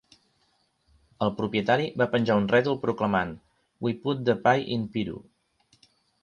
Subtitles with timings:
[1.25, 3.35] El propietari va penjar un rètol proclamant,
[3.89, 5.21] We Put The Pie In Piru.